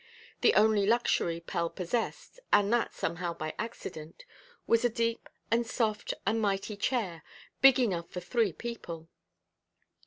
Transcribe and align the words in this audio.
The 0.41 0.55
only 0.55 0.87
luxury 0.87 1.39
Pell 1.39 1.69
possessed—and 1.69 2.73
that 2.73 2.91
somehow 2.91 3.35
by 3.35 3.53
accident—was 3.59 4.83
a 4.83 4.89
deep, 4.89 5.29
and 5.51 5.63
soft, 5.63 6.15
and 6.25 6.41
mighty 6.41 6.75
chair, 6.75 7.21
big 7.61 7.79
enough 7.79 8.09
for 8.09 8.19
three 8.19 8.51
people. 8.51 9.09